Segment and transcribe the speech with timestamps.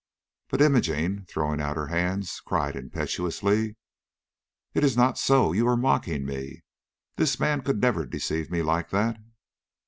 [0.49, 3.75] But Imogene, throwing out her hands, cried impetuously:
[4.73, 6.63] "It is not so; you are mocking me.
[7.17, 9.19] This man never could deceive me like that!"